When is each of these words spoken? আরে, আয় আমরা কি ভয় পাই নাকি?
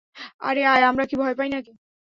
আরে, 0.41 0.61
আয় 0.65 0.83
আমরা 0.85 1.03
কি 1.09 1.15
ভয় 1.21 1.35
পাই 1.39 1.49
নাকি? 1.49 1.71